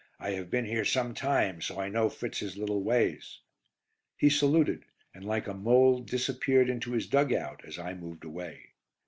[0.19, 3.37] I have been here some time, so I know Fritz's little ways."
[4.17, 8.71] He saluted, and like a mole disappeared into his dug out as I moved away.